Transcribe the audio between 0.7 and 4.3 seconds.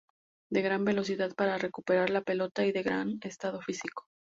velocidad para recuperar la pelota y de gran estado físico.